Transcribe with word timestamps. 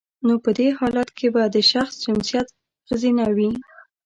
نو 0.25 0.33
په 0.43 0.49
دی 0.57 0.67
حالت 0.79 1.09
کې 1.17 1.27
به 1.33 1.43
د 1.55 1.57
شخص 1.71 1.93
جنسیت 2.03 2.47
خځینه 2.87 3.25
وي 3.35 3.51